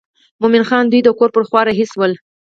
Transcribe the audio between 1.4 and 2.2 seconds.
خوا رهي شول.